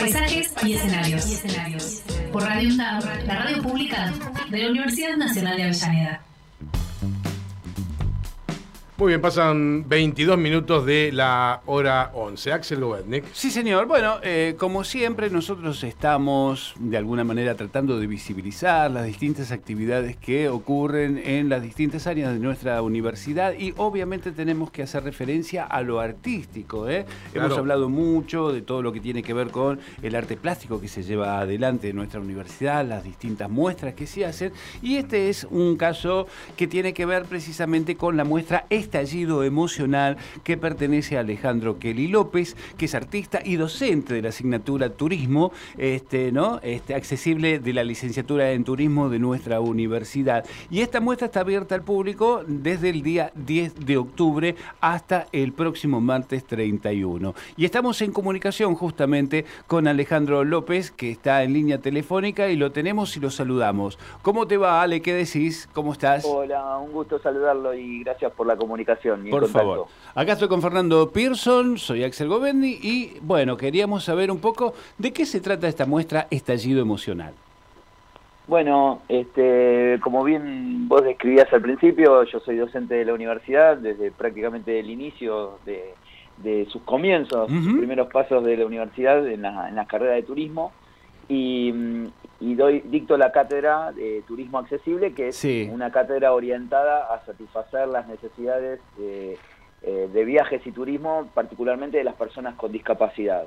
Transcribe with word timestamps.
Paisajes 0.00 0.52
y 0.64 0.74
escenarios. 0.74 2.02
Por 2.32 2.42
Radio 2.42 2.68
UNDAV, 2.68 3.26
la 3.26 3.34
radio 3.34 3.62
pública 3.62 4.12
de 4.48 4.58
la 4.58 4.70
Universidad 4.70 5.16
Nacional 5.16 5.56
de 5.56 5.64
Avellaneda. 5.64 6.22
Muy 8.98 9.10
bien, 9.10 9.20
pasan 9.20 9.88
22 9.88 10.36
minutos 10.36 10.84
de 10.84 11.12
la 11.12 11.62
hora 11.66 12.10
11. 12.14 12.52
Axel 12.52 12.80
Govetnik. 12.80 13.26
Sí, 13.32 13.52
señor. 13.52 13.86
Bueno, 13.86 14.16
eh, 14.24 14.56
como 14.58 14.82
siempre, 14.82 15.30
nosotros 15.30 15.84
estamos 15.84 16.74
de 16.80 16.96
alguna 16.96 17.22
manera 17.22 17.54
tratando 17.54 18.00
de 18.00 18.08
visibilizar 18.08 18.90
las 18.90 19.06
distintas 19.06 19.52
actividades 19.52 20.16
que 20.16 20.48
ocurren 20.48 21.22
en 21.24 21.48
las 21.48 21.62
distintas 21.62 22.08
áreas 22.08 22.32
de 22.32 22.40
nuestra 22.40 22.82
universidad 22.82 23.54
y 23.56 23.72
obviamente 23.76 24.32
tenemos 24.32 24.72
que 24.72 24.82
hacer 24.82 25.04
referencia 25.04 25.64
a 25.64 25.80
lo 25.82 26.00
artístico. 26.00 26.88
¿eh? 26.88 27.06
Hemos 27.32 27.56
hablado 27.56 27.88
mucho 27.88 28.52
de 28.52 28.62
todo 28.62 28.82
lo 28.82 28.92
que 28.92 28.98
tiene 28.98 29.22
que 29.22 29.32
ver 29.32 29.52
con 29.52 29.78
el 30.02 30.16
arte 30.16 30.36
plástico 30.36 30.80
que 30.80 30.88
se 30.88 31.04
lleva 31.04 31.38
adelante 31.38 31.90
en 31.90 31.94
nuestra 31.94 32.18
universidad, 32.18 32.84
las 32.84 33.04
distintas 33.04 33.48
muestras 33.48 33.94
que 33.94 34.08
se 34.08 34.26
hacen 34.26 34.52
y 34.82 34.96
este 34.96 35.28
es 35.28 35.44
un 35.48 35.76
caso 35.76 36.26
que 36.56 36.66
tiene 36.66 36.92
que 36.92 37.06
ver 37.06 37.26
precisamente 37.26 37.94
con 37.94 38.16
la 38.16 38.24
muestra 38.24 38.66
estallido 38.88 39.44
emocional 39.44 40.16
que 40.44 40.56
pertenece 40.56 41.18
a 41.18 41.20
Alejandro 41.20 41.78
Kelly 41.78 42.08
López, 42.08 42.56
que 42.78 42.86
es 42.86 42.94
artista 42.94 43.40
y 43.44 43.56
docente 43.56 44.14
de 44.14 44.22
la 44.22 44.30
asignatura 44.30 44.88
Turismo, 44.88 45.52
este, 45.76 46.32
¿no? 46.32 46.58
Este, 46.62 46.94
accesible 46.94 47.58
de 47.58 47.72
la 47.74 47.84
licenciatura 47.84 48.52
en 48.52 48.64
Turismo 48.64 49.10
de 49.10 49.18
nuestra 49.18 49.60
universidad. 49.60 50.46
Y 50.70 50.80
esta 50.80 51.00
muestra 51.00 51.26
está 51.26 51.40
abierta 51.40 51.74
al 51.74 51.82
público 51.82 52.42
desde 52.46 52.88
el 52.88 53.02
día 53.02 53.30
10 53.34 53.84
de 53.84 53.98
octubre 53.98 54.56
hasta 54.80 55.26
el 55.32 55.52
próximo 55.52 56.00
martes 56.00 56.44
31. 56.44 57.34
Y 57.58 57.66
estamos 57.66 58.00
en 58.00 58.12
comunicación 58.12 58.74
justamente 58.74 59.44
con 59.66 59.86
Alejandro 59.86 60.44
López, 60.44 60.90
que 60.90 61.10
está 61.10 61.42
en 61.42 61.52
línea 61.52 61.78
telefónica 61.78 62.48
y 62.48 62.56
lo 62.56 62.72
tenemos 62.72 63.14
y 63.18 63.20
lo 63.20 63.30
saludamos. 63.30 63.98
¿Cómo 64.22 64.46
te 64.46 64.56
va, 64.56 64.80
Ale? 64.80 65.02
¿Qué 65.02 65.12
decís? 65.12 65.68
¿Cómo 65.74 65.92
estás? 65.92 66.24
Hola, 66.24 66.78
un 66.78 66.92
gusto 66.92 67.18
saludarlo 67.18 67.74
y 67.74 68.02
gracias 68.02 68.32
por 68.32 68.46
la 68.46 68.56
comunicación 68.56 68.77
por 69.30 69.48
favor. 69.48 69.86
Acá 70.14 70.32
estoy 70.32 70.48
con 70.48 70.62
Fernando 70.62 71.10
Pearson, 71.10 71.78
soy 71.78 72.04
Axel 72.04 72.28
Govendi 72.28 72.78
y 72.82 73.18
bueno, 73.20 73.56
queríamos 73.56 74.04
saber 74.04 74.30
un 74.30 74.40
poco 74.40 74.74
de 74.96 75.12
qué 75.12 75.26
se 75.26 75.40
trata 75.40 75.68
esta 75.68 75.86
muestra 75.86 76.26
Estallido 76.30 76.80
Emocional. 76.80 77.34
Bueno, 78.46 79.02
este, 79.08 80.00
como 80.02 80.24
bien 80.24 80.88
vos 80.88 81.04
describías 81.04 81.52
al 81.52 81.60
principio, 81.60 82.24
yo 82.24 82.40
soy 82.40 82.56
docente 82.56 82.94
de 82.94 83.04
la 83.04 83.12
universidad 83.12 83.76
desde 83.76 84.10
prácticamente 84.10 84.80
el 84.80 84.88
inicio 84.88 85.58
de, 85.66 85.94
sus 86.70 86.80
comienzos, 86.82 87.50
sus 87.50 87.76
primeros 87.78 88.08
pasos 88.10 88.44
de 88.44 88.56
la 88.56 88.64
universidad 88.64 89.26
en 89.26 89.42
la, 89.42 89.68
en 89.68 89.74
la 89.74 89.86
carrera 89.86 90.14
de 90.14 90.22
turismo 90.22 90.72
y, 91.28 91.72
y 92.40 92.54
doy 92.54 92.80
dicto 92.80 93.16
la 93.16 93.32
cátedra 93.32 93.92
de 93.92 94.22
turismo 94.26 94.58
accesible, 94.58 95.12
que 95.12 95.28
es 95.28 95.44
una 95.70 95.90
cátedra 95.90 96.32
orientada 96.32 97.12
a 97.12 97.24
satisfacer 97.26 97.88
las 97.88 98.06
necesidades 98.08 98.80
de, 98.96 99.38
eh, 99.82 100.08
de, 100.12 100.24
viajes 100.24 100.66
y 100.66 100.72
turismo, 100.72 101.28
particularmente 101.34 101.98
de 101.98 102.04
las 102.04 102.14
personas 102.14 102.54
con 102.56 102.72
discapacidad. 102.72 103.46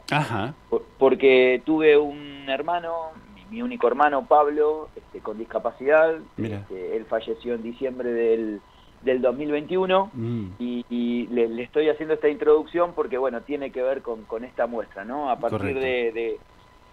porque 0.98 1.62
tuve 1.66 1.98
un 1.98 2.46
hermano, 2.48 3.12
mi, 3.50 3.62
único 3.62 3.88
hermano 3.88 4.26
Pablo, 4.26 4.90
este, 4.96 5.20
con 5.20 5.38
discapacidad, 5.38 6.16
este, 6.38 6.96
él 6.96 7.06
falleció 7.06 7.56
en 7.56 7.64
diciembre 7.64 8.12
del, 8.12 8.62
del 9.04 9.22
2021 9.22 10.12
mm. 10.14 10.46
y, 10.60 11.28
le, 11.32 11.64
estoy 11.64 11.90
haciendo 11.90 12.14
esta 12.14 12.30
introducción 12.30 12.94
porque 12.94 13.18
bueno 13.18 13.42
tiene 13.42 13.72
que 13.72 13.82
ver 13.82 14.02
con, 14.02 14.24
con 14.24 14.44
esta 14.44 14.68
muestra 14.68 15.06
no 15.06 15.30
a 15.30 15.40
partir 15.40 15.80
de, 15.80 16.12
de, 16.12 16.38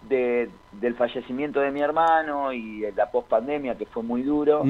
del 0.07 0.95
fallecimiento 0.95 1.59
de 1.59 1.71
mi 1.71 1.81
hermano 1.81 2.53
y 2.53 2.81
de 2.81 2.91
la 2.93 3.11
pospandemia 3.11 3.77
que 3.77 3.85
fue 3.85 4.01
muy 4.01 4.23
duro, 4.23 4.63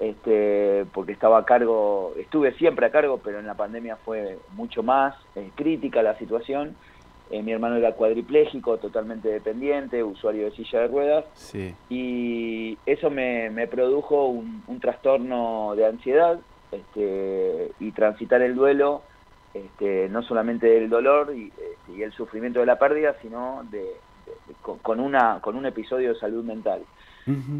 este, 0.00 0.84
porque 0.92 1.12
estaba 1.12 1.38
a 1.38 1.44
cargo, 1.44 2.12
estuve 2.18 2.52
siempre 2.54 2.86
a 2.86 2.90
cargo, 2.90 3.18
pero 3.22 3.38
en 3.38 3.46
la 3.46 3.54
pandemia 3.54 3.96
fue 3.96 4.38
mucho 4.52 4.82
más 4.82 5.14
eh, 5.34 5.50
crítica 5.54 6.02
la 6.02 6.18
situación. 6.18 6.76
Eh, 7.30 7.42
mi 7.42 7.50
hermano 7.50 7.76
era 7.76 7.92
cuadripléjico, 7.92 8.76
totalmente 8.78 9.28
dependiente, 9.28 10.04
usuario 10.04 10.44
de 10.44 10.52
silla 10.52 10.80
de 10.80 10.88
ruedas, 10.88 11.24
y 11.88 12.78
eso 12.86 13.10
me, 13.10 13.50
me 13.50 13.66
produjo 13.66 14.26
un, 14.28 14.80
trastorno 14.80 15.74
de 15.74 15.86
ansiedad 15.86 16.38
este, 16.70 17.72
y 17.80 17.90
transitar 17.92 18.42
el 18.42 18.54
duelo. 18.54 19.02
Este, 19.54 20.10
no 20.10 20.22
solamente 20.22 20.66
del 20.66 20.90
dolor 20.90 21.32
y, 21.34 21.46
este, 21.46 21.92
y 21.96 22.02
el 22.02 22.12
sufrimiento 22.12 22.60
de 22.60 22.66
la 22.66 22.78
pérdida, 22.78 23.16
sino 23.22 23.62
de, 23.70 23.86
con, 24.82 25.00
una, 25.00 25.40
con 25.40 25.56
un 25.56 25.66
episodio 25.66 26.12
de 26.12 26.20
salud 26.20 26.44
mental. 26.44 26.82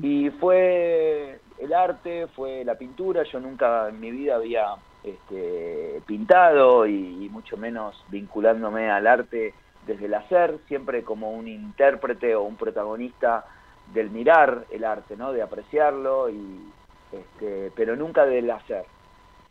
Y 0.00 0.30
fue 0.30 1.40
el 1.58 1.72
arte, 1.72 2.28
fue 2.28 2.64
la 2.64 2.76
pintura, 2.76 3.24
yo 3.24 3.40
nunca 3.40 3.88
en 3.88 3.98
mi 3.98 4.12
vida 4.12 4.36
había 4.36 4.76
este, 5.02 6.00
pintado 6.06 6.86
y, 6.86 7.28
mucho 7.30 7.56
menos 7.56 8.02
vinculándome 8.08 8.90
al 8.90 9.06
arte 9.06 9.54
desde 9.86 10.06
el 10.06 10.14
hacer, 10.14 10.58
siempre 10.68 11.02
como 11.02 11.32
un 11.32 11.48
intérprete 11.48 12.34
o 12.34 12.42
un 12.42 12.56
protagonista 12.56 13.44
del 13.92 14.10
mirar 14.10 14.66
el 14.70 14.84
arte, 14.84 15.16
¿no? 15.16 15.32
de 15.32 15.42
apreciarlo, 15.42 16.30
y, 16.30 16.72
este, 17.12 17.72
pero 17.74 17.96
nunca 17.96 18.24
del 18.24 18.50
hacer. 18.50 18.84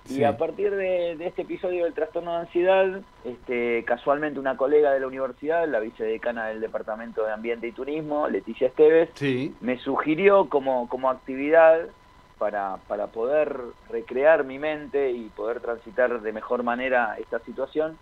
Y 0.07 0.23
a 0.23 0.37
partir 0.37 0.75
de, 0.75 1.13
este 1.25 1.41
episodio 1.41 1.85
del 1.85 1.93
trastorno 1.93 2.33
de 2.33 2.37
ansiedad, 2.39 3.01
este, 3.23 3.83
casualmente 3.85 4.39
una 4.39 4.55
colega 4.55 4.91
de 4.93 4.99
la 4.99 5.07
universidad, 5.07 5.67
la 5.67 5.79
vicedecana 5.79 6.47
del 6.47 6.61
Departamento 6.61 7.25
de 7.25 7.31
Ambiente 7.31 7.67
y 7.67 7.71
Turismo, 7.71 8.27
Leticia 8.27 8.67
Esteves, 8.67 9.09
me 9.61 9.79
sugirió 9.79 10.47
como, 10.47 10.87
como 10.89 11.09
actividad 11.09 11.87
para, 12.37 12.77
para 12.87 13.07
poder 13.07 13.59
recrear 13.89 14.43
mi 14.43 14.59
mente 14.59 15.11
y 15.11 15.29
poder 15.29 15.59
transitar 15.59 16.21
de 16.21 16.31
mejor 16.31 16.61
manera 16.61 17.15
esta 17.19 17.39
situación, 17.39 17.97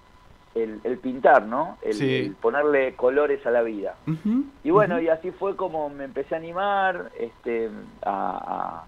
el, 0.56 1.00
pintar, 1.00 1.44
¿no? 1.48 1.78
El, 1.82 2.36
ponerle 2.40 2.96
colores 2.96 3.44
a 3.46 3.52
la 3.52 3.62
vida. 3.62 3.96
y 4.64 4.70
bueno, 4.72 5.00
y 5.00 5.08
así 5.08 5.32
fue 5.32 5.56
como 5.56 5.90
me 5.90 6.04
empecé 6.04 6.36
a 6.36 6.38
animar 6.38 7.12
este, 7.18 7.70
a, 8.04 8.84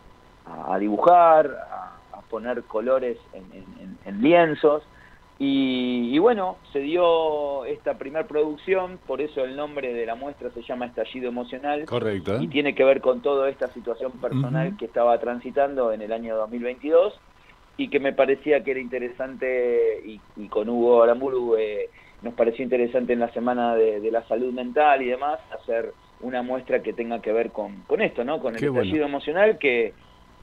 a 0.45 0.77
dibujar, 0.77 1.47
a 1.47 1.95
poner 2.30 2.63
colores 2.63 3.18
en, 3.34 4.22
lienzos. 4.22 4.84
Y, 5.38 6.18
bueno, 6.19 6.58
se 6.72 6.80
dio 6.80 7.66
esta 7.66 7.97
primera 7.97 8.25
producción, 8.25 9.00
por 9.06 9.19
eso 9.19 9.44
el 9.44 9.58
nombre 9.58 9.94
de 9.94 10.06
la 10.06 10.16
muestra 10.16 10.50
se 10.52 10.62
llama 10.62 10.86
Estallido 10.86 11.28
Emocional. 11.28 11.86
Correcto. 11.86 12.41
Y 12.41 12.47
tiene 12.47 12.74
que 12.74 12.86
ver 12.86 13.02
con 13.02 13.22
toda 13.22 13.50
esta 13.50 13.68
situación 13.74 14.13
personal 14.13 14.78
que 14.78 14.86
estaba 14.86 15.19
transitando 15.19 15.91
en 15.91 16.02
el 16.02 16.13
año 16.13 16.38
2022 16.38 17.19
y 17.78 17.90
que 17.90 18.00
me 18.00 18.13
parecía 18.13 18.63
que 18.63 18.72
era 18.72 18.80
interesante, 18.80 20.02
y, 20.06 20.47
con 20.47 20.69
Hugo 20.69 21.03
Aramburu 21.03 21.56
eh, 21.57 21.90
nos 22.22 22.34
pareció 22.34 22.63
interesante 22.63 23.13
en 23.13 23.19
la 23.19 23.31
semana 23.34 23.75
de, 23.75 24.09
la 24.12 24.24
salud 24.28 24.53
mental 24.53 25.02
y 25.02 25.07
demás, 25.07 25.40
hacer 25.52 25.94
una 26.22 26.42
muestra 26.42 26.81
que 26.81 26.94
tenga 26.94 27.22
que 27.22 27.34
ver 27.34 27.52
con, 27.52 27.81
con 27.84 28.02
esto, 28.02 28.24
¿no? 28.24 28.40
Con 28.40 28.56
el 28.56 28.63
estallido 28.63 29.06
emocional 29.06 29.57
que 29.57 29.94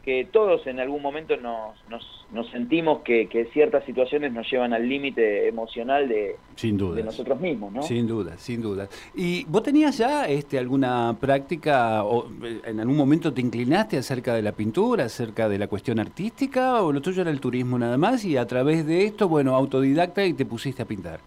que 0.05 0.27
todos 0.31 0.67
en 0.67 0.81
algún 0.81 1.01
momento 1.01 1.37
nos, 1.37 1.77
nos, 1.89 2.51
sentimos 2.51 3.03
que, 3.03 3.29
ciertas 3.53 3.85
situaciones 3.85 4.33
nos 4.33 4.51
llevan 4.51 4.73
al 4.73 4.89
límite 4.89 5.47
emocional 5.47 6.09
de, 6.09 6.37
sin 6.57 6.77
de 6.77 7.03
nosotros 7.05 7.41
mismos, 7.41 7.73
¿no? 7.73 7.83
Sin 7.83 8.07
duda, 8.07 8.37
sin 8.37 8.61
duda. 8.61 8.89
¿Y 9.15 9.45
vos 9.45 9.63
tenías 9.63 9.97
ya 9.99 10.27
este, 10.27 10.59
alguna 10.59 11.17
práctica 11.21 12.05
o 12.05 12.29
eh, 12.43 12.61
en 12.65 12.81
algún 12.81 12.97
momento 12.97 13.33
te 13.33 13.41
inclinaste 13.41 13.97
acerca 13.97 14.35
de 14.35 14.43
la 14.43 14.53
pintura, 14.53 15.05
acerca 15.05 15.49
de 15.49 15.59
la 15.59 15.69
cuestión 15.69 16.01
artística 16.01 16.83
o 16.83 16.93
lo 16.93 17.01
tuyo 17.01 17.23
era 17.23 17.31
el 17.31 17.41
turismo 17.41 17.79
nada 17.79 17.97
más 17.97 18.25
y 18.25 18.37
a 18.37 18.47
través 18.47 18.85
de 18.87 19.05
esto, 19.05 19.29
bueno, 19.29 19.55
autodidacta 19.55 20.25
y 20.25 20.33
te 20.35 20.45
pusiste 20.45 20.83
a 20.83 20.87
pintar? 20.87 21.21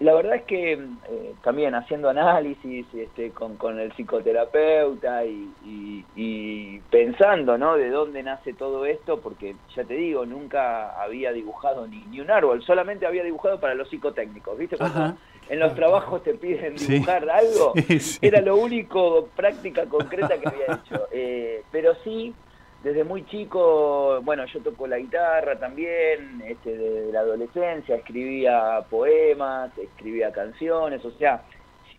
La 0.00 0.12
verdad 0.12 0.36
es 0.36 0.42
que 0.42 0.72
eh, 0.72 1.34
también 1.42 1.74
haciendo 1.74 2.08
análisis 2.08 2.86
este, 2.92 3.30
con, 3.30 3.56
con 3.56 3.78
el 3.78 3.92
psicoterapeuta 3.92 5.24
y, 5.24 6.80
pensando 6.90 7.56
¿no? 7.58 7.76
de 7.76 7.90
dónde 7.90 8.22
nace 8.22 8.52
todo 8.54 8.86
esto, 8.86 9.20
porque 9.20 9.56
ya 9.74 9.84
te 9.84 9.94
digo, 9.94 10.26
nunca 10.26 11.00
había 11.00 11.32
dibujado 11.32 11.86
ni, 11.86 12.02
ni 12.06 12.20
un 12.20 12.30
árbol, 12.30 12.62
solamente 12.62 13.06
había 13.06 13.22
dibujado 13.24 13.60
para 13.60 13.74
los 13.74 13.88
psicotécnicos, 13.88 14.56
¿viste? 14.58 14.76
Cuando 14.76 15.16
en 15.48 15.58
los 15.58 15.74
trabajos 15.74 16.22
te 16.22 16.34
piden 16.34 16.76
dibujar 16.76 17.28
algo, 17.28 17.74
era 18.20 18.40
lo 18.40 18.56
único 18.56 19.28
práctica 19.36 19.86
concreta 19.86 20.38
que 20.38 20.48
había 20.48 20.66
hecho. 20.66 21.06
Eh, 21.16 21.62
pero 21.70 21.94
sí, 22.02 22.34
desde 22.84 23.02
muy 23.02 23.24
chico, 23.24 24.20
bueno, 24.22 24.44
yo 24.44 24.60
toco 24.60 24.86
la 24.86 24.98
guitarra 24.98 25.58
también, 25.58 26.42
este, 26.46 26.76
de, 26.76 27.10
la 27.10 27.20
adolescencia, 27.20 27.96
escribía 27.96 28.84
poemas, 28.90 29.76
escribía 29.78 30.30
canciones, 30.30 31.02
o 31.04 31.10
sea... 31.12 31.42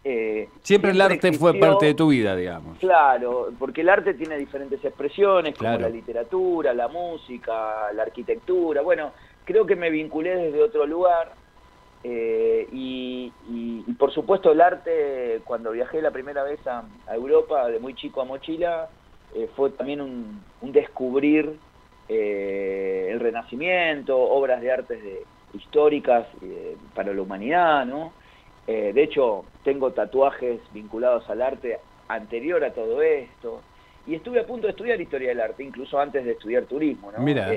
Eh, 0.07 0.47
siempre, 0.61 0.91
el 0.91 1.01
arte 1.01 1.33
fue 1.33 1.55
parte 1.55 1.87
de 1.87 1.95
tu 1.95 2.09
vida, 2.09 2.35
digamos. 2.35 2.77
Claro, 2.77 3.49
porque 3.57 3.81
el 3.81 3.89
arte 3.89 4.13
tiene 4.13 4.37
diferentes 4.37 4.85
expresiones, 4.85 5.57
como 5.57 5.75
la 5.79 5.89
literatura, 5.89 6.75
la 6.75 6.87
música, 6.87 7.91
la 7.91 8.03
arquitectura, 8.03 8.83
bueno, 8.83 9.13
creo 9.43 9.65
que 9.65 9.75
me 9.75 9.89
vinculé 9.89 10.35
desde 10.35 10.61
otro 10.61 10.85
lugar, 10.85 11.33
Eh, 12.07 12.67
y, 12.71 13.31
por 13.97 14.13
supuesto 14.13 14.51
el 14.51 14.61
arte, 14.61 15.41
cuando 15.43 15.71
viajé 15.71 16.03
la 16.03 16.11
primera 16.11 16.43
vez 16.43 16.59
a, 16.67 16.83
Europa, 17.11 17.67
de 17.67 17.79
muy 17.79 17.95
chico 17.95 18.21
a 18.21 18.25
mochila, 18.25 18.89
eh, 19.33 19.49
fue 19.55 19.71
también 19.71 20.01
un, 20.01 20.43
descubrir 20.61 21.57
eh, 22.09 23.09
el 23.11 23.19
Renacimiento, 23.19 24.17
obras 24.17 24.61
de 24.61 24.71
artes 24.71 25.03
de, 25.03 25.23
históricas 25.53 26.27
para 26.93 27.13
la 27.13 27.21
humanidad, 27.21 27.85
¿no? 27.85 28.11
de 28.67 29.03
hecho, 29.03 29.45
tengo 29.63 29.91
tatuajes 29.91 30.59
vinculados 30.73 31.29
al 31.29 31.41
arte 31.41 31.79
anterior 32.09 32.61
a 32.63 32.73
todo 32.73 33.01
esto. 33.01 33.61
Y 34.05 34.15
estuve 34.15 34.39
a 34.41 34.45
punto 34.45 34.67
de 34.67 34.71
estudiar 34.71 34.99
historia 34.99 35.29
del 35.29 35.39
arte, 35.39 35.63
incluso 35.63 35.97
antes 35.97 36.25
de 36.25 36.31
estudiar 36.31 36.65
turismo, 36.65 37.11
¿no? 37.11 37.19
Mira. 37.19 37.47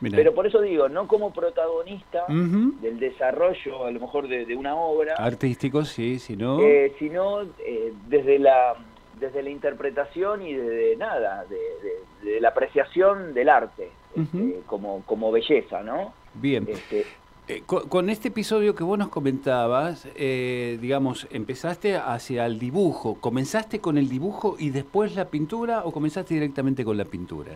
Pero 0.00 0.34
por 0.34 0.46
eso 0.46 0.60
digo, 0.60 0.88
no 0.88 1.06
como 1.06 1.32
protagonista 1.32 2.26
del 2.28 2.98
desarrollo, 2.98 3.84
a 3.84 3.90
lo 3.90 4.00
mejor, 4.00 4.28
de, 4.28 4.54
una 4.56 4.74
obra. 4.76 5.14
Artístico, 5.14 5.84
sí, 5.84 6.18
sino... 6.18 6.60
Eh, 6.60 6.92
sino 6.98 7.42
eh, 7.42 7.92
desde, 8.08 8.38
la, 8.38 8.74
desde 9.18 9.42
la 9.42 9.50
interpretación 9.50 10.42
y 10.42 10.54
de, 10.54 10.96
nada, 10.96 11.44
de, 11.44 12.40
la 12.40 12.48
apreciación 12.48 13.34
del 13.34 13.48
arte, 13.48 13.90
este, 14.16 14.60
como, 14.66 15.02
como 15.06 15.30
belleza, 15.30 15.82
¿no? 15.82 16.12
Bien. 16.34 16.66
Este, 16.68 17.06
eh, 17.46 17.62
con, 17.66 18.08
este 18.08 18.28
episodio 18.28 18.74
que 18.74 18.84
vos 18.84 18.98
nos 18.98 19.08
comentabas, 19.08 20.08
eh, 20.16 20.78
digamos, 20.80 21.28
empezaste 21.30 21.96
hacia 21.96 22.46
el 22.46 22.58
dibujo. 22.58 23.20
¿Comenzaste 23.20 23.80
con 23.80 23.98
el 23.98 24.08
dibujo 24.08 24.56
y 24.58 24.70
después 24.70 25.14
la 25.14 25.26
pintura 25.26 25.84
o 25.84 25.92
comenzaste 25.92 26.32
directamente 26.32 26.86
con 26.86 26.96
la 26.96 27.04
pintura? 27.04 27.52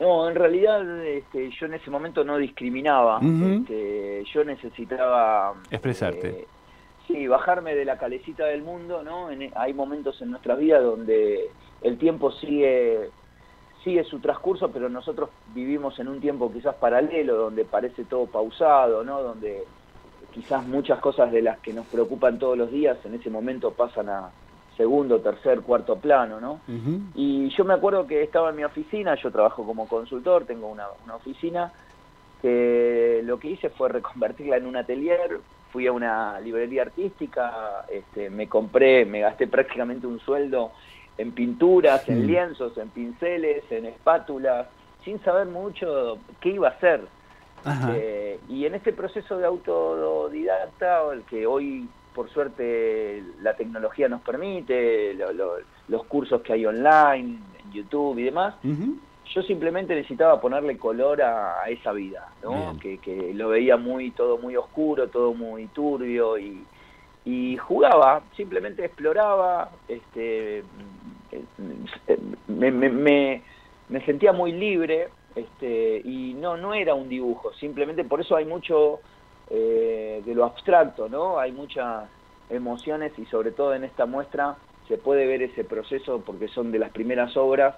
No, 0.00 0.28
en 0.28 0.34
realidad 0.34 1.04
este, 1.06 1.50
yo 1.50 1.66
en 1.66 1.74
ese 1.74 1.90
momento 1.90 2.24
no 2.24 2.38
discriminaba. 2.38 3.20
este, 3.20 4.24
yo 4.32 4.44
necesitaba... 4.44 5.54
Expresarte. 5.70 6.28
Eh, 6.28 6.46
sí, 7.08 7.26
bajarme 7.26 7.74
de 7.74 7.84
la 7.84 7.98
calecita 7.98 8.44
del 8.44 8.62
mundo, 8.62 9.02
¿no? 9.02 9.28
hay 9.56 9.74
momentos 9.74 10.22
en 10.22 10.30
nuestra 10.30 10.54
vida 10.54 10.80
donde 10.80 11.50
el 11.82 11.98
tiempo 11.98 12.30
sigue 12.30 13.10
sigue 13.82 14.04
su 14.04 14.20
transcurso, 14.20 14.70
pero 14.70 14.88
nosotros 14.88 15.30
vivimos 15.54 15.98
en 15.98 16.08
un 16.08 16.20
tiempo 16.20 16.52
quizás 16.52 16.74
paralelo, 16.76 17.36
donde 17.36 17.64
parece 17.64 18.04
todo 18.04 18.26
pausado, 18.26 19.04
¿no? 19.04 19.22
Donde 19.22 19.64
quizás 20.32 20.66
muchas 20.66 20.98
cosas 20.98 21.30
de 21.30 21.42
las 21.42 21.58
que 21.60 21.72
nos 21.72 21.86
preocupan 21.86 22.38
todos 22.38 22.58
los 22.58 22.70
días 22.72 22.98
en 23.04 23.14
ese 23.14 23.30
momento 23.30 23.70
pasan 23.70 24.08
a, 24.08 24.30
segundo, 24.78 25.20
tercer, 25.20 25.60
cuarto 25.62 25.96
plano, 25.96 26.40
¿no? 26.40 26.60
Y 27.14 27.50
yo 27.50 27.64
me 27.64 27.74
acuerdo 27.74 28.06
que 28.06 28.22
estaba 28.22 28.50
en 28.50 28.56
mi 28.56 28.64
oficina, 28.64 29.16
yo 29.16 29.30
trabajo 29.32 29.66
como 29.66 29.88
consultor, 29.88 30.46
tengo 30.46 30.68
una, 30.68 30.86
oficina, 31.12 31.72
que 32.40 33.20
lo 33.24 33.40
que 33.40 33.48
hice 33.48 33.70
fue 33.70 33.88
reconvertirla 33.88 34.56
en 34.56 34.66
un 34.66 34.76
atelier, 34.76 35.40
fui 35.72 35.86
a 35.86 35.92
una 35.92 36.40
librería 36.40 36.82
artística, 36.82 37.84
este, 37.90 38.30
me 38.30 38.48
compré, 38.48 39.04
me 39.04 39.20
gasté 39.20 39.46
prácticamente 39.46 40.06
un 40.06 40.20
sueldo 40.20 40.72
en 41.16 41.32
pinturas, 41.32 42.08
en 42.08 42.26
lienzos, 42.26 42.76
en 42.78 42.90
pinceles, 42.90 43.64
en 43.70 43.86
espátulas, 43.86 44.68
sin 45.04 45.20
saber 45.22 45.46
mucho 45.46 46.18
qué 46.40 46.50
iba 46.50 46.68
a 46.68 46.72
hacer. 46.72 47.02
Eh, 47.94 48.38
y 48.48 48.66
en 48.66 48.76
este 48.76 48.92
proceso 48.92 49.36
de 49.36 49.46
autodidacta, 49.46 51.02
el 51.12 51.22
que 51.24 51.46
hoy 51.46 51.88
por 52.14 52.30
suerte 52.30 53.22
la 53.42 53.54
tecnología 53.54 54.08
nos 54.08 54.22
permite, 54.22 55.14
los 55.14 56.04
cursos 56.06 56.42
que 56.42 56.52
hay 56.52 56.66
online, 56.66 57.38
en 57.64 57.72
YouTube 57.72 58.18
y 58.18 58.24
demás, 58.24 58.56
yo 59.34 59.42
simplemente 59.42 59.94
necesitaba 59.94 60.40
ponerle 60.40 60.78
color 60.78 61.22
a, 61.22 61.62
esa 61.68 61.92
vida, 61.92 62.28
¿no? 62.42 62.76
Que, 62.80 63.32
lo 63.34 63.50
veía 63.50 63.76
muy 63.76 64.10
todo 64.10 64.38
muy 64.38 64.56
oscuro, 64.56 65.08
todo 65.08 65.34
muy 65.34 65.66
turbio 65.68 66.38
y, 66.38 66.64
jugaba, 67.58 68.22
simplemente 68.36 68.86
exploraba, 68.86 69.70
este, 69.86 70.64
me, 72.46 72.70
me, 72.70 73.42
me, 73.88 74.04
sentía 74.06 74.32
muy 74.32 74.52
libre 74.52 75.08
este, 75.34 76.00
y 76.02 76.32
no, 76.32 76.56
no 76.56 76.72
era 76.72 76.94
un 76.94 77.10
dibujo, 77.10 77.52
simplemente 77.52 78.04
por 78.04 78.22
eso 78.22 78.34
hay 78.34 78.46
mucho 78.46 79.00
eh, 79.50 80.22
de 80.24 80.34
lo 80.34 80.46
abstracto, 80.46 81.10
¿no? 81.10 81.38
Hay 81.38 81.52
muchas 81.52 82.08
emociones 82.48 83.12
y 83.18 83.26
sobre 83.26 83.50
todo 83.50 83.74
en 83.74 83.84
esta 83.84 84.06
muestra 84.06 84.56
se 84.88 84.96
puede 84.96 85.26
ver 85.26 85.42
ese 85.42 85.64
proceso 85.64 86.22
porque 86.24 86.48
son 86.48 86.72
de 86.72 86.78
las 86.78 86.90
primeras 86.92 87.36
obras 87.36 87.76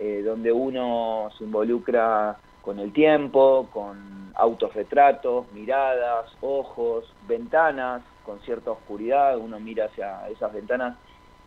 eh, 0.00 0.22
donde 0.24 0.50
uno 0.50 1.28
se 1.36 1.44
involucra 1.44 2.38
con 2.62 2.78
el 2.78 2.90
tiempo, 2.92 3.68
con 3.70 4.32
autorretratos, 4.34 5.52
miradas, 5.52 6.26
ojos, 6.40 7.04
ventanas 7.28 8.02
con 8.24 8.40
cierta 8.40 8.70
oscuridad, 8.70 9.36
uno 9.36 9.60
mira 9.60 9.86
hacia 9.86 10.26
esas 10.28 10.52
ventanas 10.52 10.96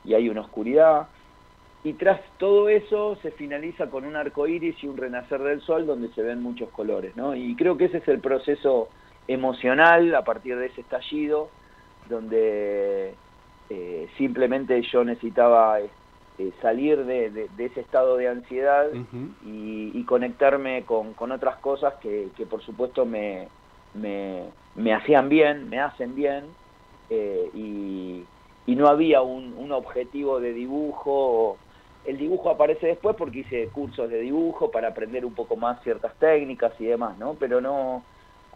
y 0.04 0.14
hay 0.14 0.30
una 0.30 0.42
oscuridad. 0.42 1.08
Y 1.84 1.94
tras 1.94 2.22
todo 2.38 2.70
eso 2.70 3.18
se 3.24 3.32
finaliza 3.32 3.90
con 3.90 4.06
un 4.06 4.16
arco 4.16 4.48
iris 4.48 4.82
y 4.84 4.88
un 4.88 4.98
renacer 4.98 5.42
del 5.42 5.62
sol 5.62 5.86
donde 5.88 6.10
se 6.10 6.22
ven 6.22 6.42
muchos 6.42 6.70
colores, 6.70 7.16
¿no? 7.16 7.36
Y 7.36 7.56
creo 7.56 7.76
que 7.76 7.86
ese 7.86 7.98
es 7.98 8.08
el 8.08 8.20
proceso 8.20 8.88
emocional 9.28 10.14
a 10.14 10.24
partir 10.24 10.58
de 10.58 10.68
ese 10.68 10.82
estallido, 10.82 11.50
donde 12.08 13.16
eh, 13.70 14.08
simplemente 14.18 14.82
yo 14.84 15.04
necesitaba 15.04 15.80
eh, 16.40 16.52
salir 16.62 17.06
de, 17.06 17.48
ese 17.58 17.82
estado 17.82 18.18
de 18.18 18.28
ansiedad 18.28 18.88
y, 19.46 20.04
conectarme 20.06 20.84
con, 20.84 21.32
otras 21.32 21.58
cosas 21.58 21.94
que, 22.02 22.30
por 22.50 22.62
supuesto 22.62 23.06
me, 23.06 23.48
me, 23.94 24.94
hacían 24.94 25.30
bien, 25.30 25.70
me 25.70 25.80
hacen 25.80 26.16
bien, 26.16 26.46
eh, 27.10 27.50
y, 27.54 28.26
no 28.68 28.88
había 28.88 29.22
un, 29.22 29.54
un 29.58 29.72
objetivo 29.72 30.40
de 30.40 30.52
dibujo. 30.54 31.58
El 32.06 32.18
dibujo 32.18 32.50
aparece 32.50 32.88
después 32.88 33.16
porque 33.16 33.40
hice 33.40 33.68
cursos 33.68 34.10
de 34.10 34.20
dibujo 34.20 34.72
para 34.72 34.90
aprender 34.90 35.24
un 35.26 35.34
poco 35.34 35.56
más 35.56 35.82
ciertas 35.84 36.14
técnicas 36.16 36.74
y 36.80 36.86
demás, 36.86 37.18
¿no? 37.18 37.36
Pero 37.40 37.62
no, 37.62 38.04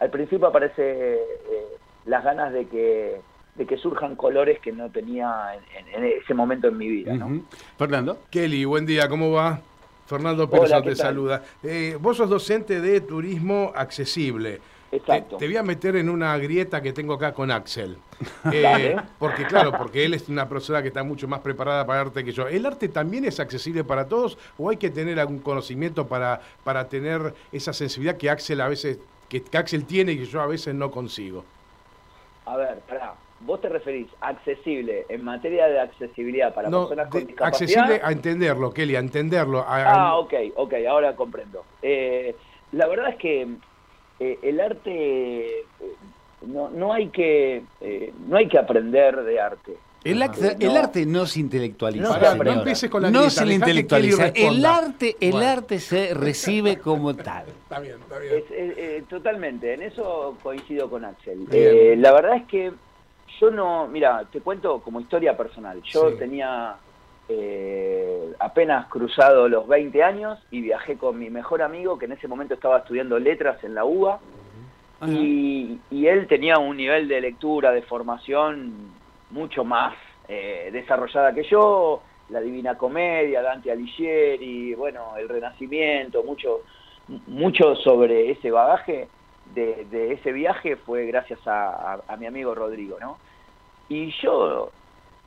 al 0.00 0.10
principio 0.10 0.48
aparece 0.48 1.14
eh, 1.14 1.66
las 2.04 2.24
ganas 2.24 2.52
de 2.52 2.66
que 2.66 3.20
de 3.58 3.66
que 3.66 3.76
surjan 3.76 4.14
colores 4.14 4.60
que 4.60 4.72
no 4.72 4.88
tenía 4.88 5.58
en, 5.76 6.04
ese 6.04 6.32
momento 6.32 6.68
en 6.68 6.78
mi 6.78 6.88
vida. 6.88 7.12
¿no? 7.14 7.42
Fernando. 7.76 8.20
Kelly, 8.30 8.64
buen 8.64 8.86
día, 8.86 9.08
¿cómo 9.08 9.32
va? 9.32 9.60
Fernando 10.06 10.48
Pérez 10.48 10.72
te 10.82 10.94
saluda. 10.94 11.42
Eh, 11.62 11.98
vos 12.00 12.16
sos 12.16 12.30
docente 12.30 12.80
de 12.80 13.00
turismo 13.02 13.72
accesible. 13.74 14.60
Exacto. 14.90 15.36
Te, 15.36 15.46
voy 15.46 15.56
a 15.56 15.62
meter 15.62 15.96
en 15.96 16.08
una 16.08 16.38
grieta 16.38 16.80
que 16.80 16.94
tengo 16.94 17.12
acá 17.14 17.34
con 17.34 17.50
Axel. 17.50 17.98
Eh, 18.52 18.96
porque 19.18 19.44
claro, 19.44 19.72
porque 19.76 20.04
él 20.04 20.14
es 20.14 20.28
una 20.28 20.48
persona 20.48 20.80
que 20.80 20.88
está 20.88 21.04
mucho 21.04 21.28
más 21.28 21.40
preparada 21.40 21.86
para 21.86 22.00
arte 22.00 22.24
que 22.24 22.32
yo. 22.32 22.48
¿El 22.48 22.64
arte 22.66 22.88
también 22.88 23.24
es 23.24 23.38
accesible 23.38 23.84
para 23.84 24.08
todos 24.08 24.38
o 24.56 24.70
hay 24.70 24.76
que 24.76 24.90
tener 24.90 25.20
algún 25.20 25.38
conocimiento 25.38 26.08
para, 26.08 26.40
para 26.64 26.88
tener 26.88 27.34
esa 27.52 27.72
sensibilidad 27.72 28.16
que 28.16 28.30
Axel 28.30 28.60
a 28.60 28.68
veces 28.68 28.98
que, 29.28 29.44
Axel 29.52 29.84
tiene 29.84 30.12
y 30.12 30.18
que 30.18 30.24
yo 30.24 30.40
a 30.40 30.46
veces 30.46 30.74
no 30.74 30.90
consigo. 30.90 31.44
A 32.46 32.56
ver, 32.56 32.78
pará. 32.88 33.14
¿Vos 33.40 33.60
te 33.60 33.68
referís 33.68 34.08
accesible 34.20 35.06
en 35.08 35.24
materia 35.24 35.66
de 35.66 35.80
accesibilidad 35.80 36.52
para 36.54 36.70
personas 36.70 37.08
con 37.08 37.26
discapacidad? 37.26 37.84
Accesible 37.84 38.00
a 38.02 38.12
entenderlo, 38.12 38.72
Kelly, 38.72 38.96
a 38.96 39.00
entenderlo. 39.00 39.64
ah, 39.66 40.16
ok, 40.18 40.34
ok, 40.56 40.74
ahora 40.88 41.14
comprendo. 41.14 41.64
Eh, 41.82 42.34
la 42.72 42.86
verdad 42.88 43.10
es 43.10 43.16
que 43.16 43.48
eh, 44.20 44.38
el 44.42 44.60
arte 44.60 45.60
eh, 45.60 45.64
no, 46.46 46.68
no 46.70 46.92
hay 46.92 47.08
que 47.08 47.62
no 48.26 48.36
hay 48.36 48.48
que 48.48 48.58
aprender 48.58 49.22
de 49.22 49.40
arte. 49.40 49.76
El, 50.04 50.22
arte 50.76 51.06
no 51.06 51.26
se 51.26 51.40
intelectualiza. 51.40 52.18
No, 52.18 52.44
no 52.44 52.52
empieces 52.52 52.88
con 52.88 53.02
la 53.02 53.10
No 53.10 53.28
se 53.30 53.46
intelectualiza. 53.46 54.28
El 54.28 54.64
arte, 54.64 55.16
el 55.20 55.36
arte 55.42 55.80
se 55.80 56.14
recibe 56.14 56.78
como 56.78 57.14
tal. 57.14 57.46
Está 57.68 57.80
bien, 57.80 57.96
está 58.00 58.18
bien. 58.18 58.44
Eh, 58.50 59.04
totalmente, 59.08 59.74
en 59.74 59.82
eso 59.82 60.38
coincido 60.42 60.88
con 60.88 61.04
Axel. 61.04 61.46
Eh, 61.52 61.96
la 61.98 62.12
verdad 62.12 62.36
es 62.36 62.46
que 62.46 62.72
yo 63.40 63.50
no, 63.50 63.86
mira, 63.86 64.24
te 64.30 64.40
cuento 64.40 64.80
como 64.80 65.00
historia 65.00 65.36
personal. 65.36 65.82
Yo 65.82 66.14
tenía 66.14 66.76
eh, 67.28 68.32
apenas 68.38 68.86
cruzado 68.86 69.48
los 69.48 69.66
20 69.66 70.02
años 70.02 70.38
y 70.50 70.60
viajé 70.60 70.96
con 70.96 71.18
mi 71.18 71.30
mejor 71.30 71.62
amigo 71.62 71.98
que 71.98 72.06
en 72.06 72.12
ese 72.12 72.28
momento 72.28 72.54
estaba 72.54 72.78
estudiando 72.78 73.18
letras 73.18 73.62
en 73.64 73.74
la 73.74 73.84
UBA. 73.84 74.20
y, 75.06 75.78
y 75.90 76.06
él 76.06 76.26
tenía 76.26 76.58
un 76.58 76.76
nivel 76.76 77.06
de 77.06 77.20
lectura, 77.20 77.70
de 77.70 77.82
formación 77.82 78.90
mucho 79.30 79.64
más 79.64 79.94
eh, 80.28 80.70
desarrollada 80.72 81.32
que 81.32 81.44
yo, 81.44 82.02
la 82.28 82.40
Divina 82.40 82.76
Comedia, 82.76 83.40
Dante 83.40 83.70
Alighieri, 83.70 84.74
bueno, 84.74 85.16
el 85.16 85.28
Renacimiento, 85.28 86.22
mucho, 86.22 86.62
mucho 87.26 87.74
sobre 87.76 88.30
ese 88.30 88.50
bagaje 88.50 89.08
de, 89.54 90.12
ese 90.12 90.32
viaje 90.32 90.76
fue 90.76 91.06
gracias 91.06 91.40
a, 91.46 91.98
mi 92.18 92.26
amigo 92.26 92.54
Rodrigo, 92.54 92.98
¿no? 93.00 93.18
Y 93.88 94.10
yo, 94.22 94.70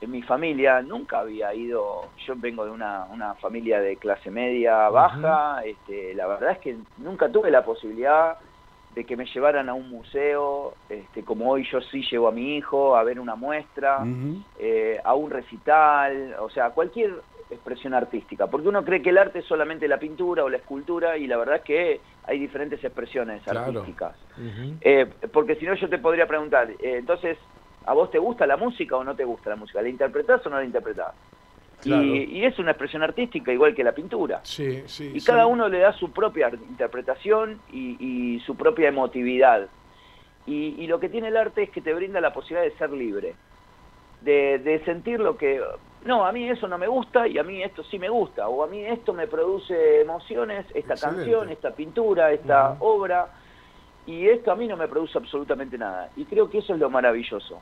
en 0.01 0.11
mi 0.11 0.21
familia, 0.21 0.81
nunca 0.81 1.19
había 1.19 1.53
ido, 1.53 2.09
yo 2.25 2.33
vengo 2.37 2.65
de 2.65 2.71
una, 2.71 3.05
una 3.11 3.35
familia 3.35 3.79
de 3.79 3.97
clase 3.97 4.29
media 4.29 4.89
baja, 4.89 5.63
este, 5.63 6.13
la 6.13 6.27
verdad 6.27 6.51
es 6.51 6.59
que 6.59 6.77
nunca 6.97 7.29
tuve 7.29 7.49
la 7.51 7.63
posibilidad 7.65 8.37
de 8.95 9.05
que 9.05 9.15
me 9.15 9.25
llevaran 9.25 9.69
a 9.69 9.73
un 9.73 9.89
museo, 9.89 10.73
este, 10.89 11.23
como 11.23 11.49
hoy 11.49 11.65
yo 11.71 11.79
sí 11.81 12.03
llevo 12.11 12.27
a 12.27 12.31
mi 12.31 12.57
hijo 12.57 12.95
a 12.95 13.03
ver 13.03 13.19
una 13.19 13.35
muestra, 13.35 14.03
eh, 14.59 14.99
a 15.03 15.15
un 15.15 15.29
recital, 15.29 16.35
o 16.39 16.49
sea, 16.49 16.71
cualquier 16.71 17.21
expresión 17.49 17.93
artística, 17.93 18.47
porque 18.47 18.67
uno 18.67 18.83
cree 18.83 19.01
que 19.01 19.09
el 19.09 19.17
arte 19.17 19.39
es 19.39 19.45
solamente 19.45 19.87
la 19.87 19.97
pintura 19.97 20.43
o 20.43 20.49
la 20.49 20.57
escultura 20.57 21.17
y 21.17 21.27
la 21.27 21.37
verdad 21.37 21.57
es 21.57 21.61
que 21.61 22.01
hay 22.25 22.39
diferentes 22.39 22.83
expresiones 22.83 23.45
artísticas. 23.47 24.15
Eh, 24.81 25.07
porque 25.31 25.55
si 25.55 25.65
no 25.65 25.73
yo 25.75 25.89
te 25.89 25.97
podría 25.97 26.27
preguntar, 26.27 26.69
eh, 26.71 26.97
entonces, 26.97 27.37
¿a 27.85 27.93
vos 27.93 28.11
te 28.11 28.19
gusta 28.19 28.45
la 28.45 28.57
música 28.57 28.95
o 28.97 29.03
no 29.03 29.15
te 29.15 29.23
gusta 29.23 29.49
la 29.49 29.55
música? 29.55 29.81
¿La 29.81 29.89
interpretás 29.89 30.45
o 30.45 30.49
no 30.49 30.57
la 30.57 30.65
interpretás? 30.65 31.13
Y, 31.83 32.45
es 32.45 32.59
una 32.59 32.71
expresión 32.71 33.03
artística 33.03 33.51
igual 33.51 33.73
que 33.73 33.83
la 33.83 33.93
pintura. 33.93 34.41
Sí, 34.43 34.83
sí, 34.85 35.11
y 35.15 35.21
cada 35.21 35.47
uno 35.47 35.67
le 35.67 35.79
da 35.79 35.93
su 35.93 36.11
propia 36.11 36.49
interpretación 36.49 37.59
y, 37.71 38.39
su 38.45 38.55
propia 38.55 38.89
emotividad. 38.89 39.67
Y, 40.45 40.85
lo 40.87 40.99
que 40.99 41.09
tiene 41.09 41.29
el 41.29 41.37
arte 41.37 41.63
es 41.63 41.69
que 41.69 41.81
te 41.81 41.93
brinda 41.93 42.21
la 42.21 42.33
posibilidad 42.33 42.63
de 42.63 42.77
ser 42.77 42.91
libre, 42.91 43.35
de, 44.21 44.81
sentir 44.85 45.19
lo 45.19 45.37
que... 45.37 45.61
No, 46.05 46.25
a 46.25 46.31
mí 46.31 46.49
eso 46.49 46.67
no 46.67 46.79
me 46.79 46.87
gusta 46.87 47.27
y 47.27 47.37
a 47.37 47.43
mí 47.43 47.61
esto 47.61 47.83
sí 47.83 47.99
me 47.99 48.09
gusta, 48.09 48.47
o 48.47 48.63
a 48.63 48.67
mí 48.67 48.83
esto 48.83 49.13
me 49.13 49.27
produce 49.27 50.01
emociones, 50.01 50.65
esta 50.73 50.95
canción, 50.95 51.49
esta 51.49 51.71
pintura, 51.71 52.31
esta 52.31 52.75
obra, 52.79 53.27
y 54.05 54.27
esto 54.27 54.51
a 54.51 54.55
mí 54.55 54.67
no 54.67 54.77
me 54.77 54.87
produce 54.87 55.17
absolutamente 55.17 55.77
nada. 55.77 56.09
Y 56.15 56.25
creo 56.25 56.49
que 56.49 56.59
eso 56.59 56.73
es 56.73 56.79
lo 56.79 56.89
maravilloso. 56.89 57.59